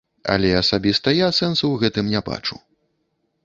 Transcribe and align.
Але 0.35 0.49
асабіста 0.61 1.13
я 1.17 1.27
сэнсу 1.41 1.65
ў 1.69 1.75
гэтым 1.87 2.05
не 2.17 2.25
бачу. 2.31 2.55